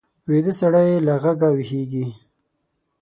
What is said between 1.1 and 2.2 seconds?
غږه ویښېږي